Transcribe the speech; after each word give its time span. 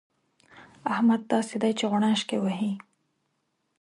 احمد 0.93 1.21
داسې 1.31 1.55
دی 1.61 1.71
چې 1.79 1.85
غوڼاشکې 1.91 2.37
وهي. 2.41 2.73